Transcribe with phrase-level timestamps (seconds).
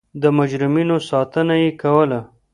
[0.21, 2.19] د مجرمینو ساتنه یې کوله.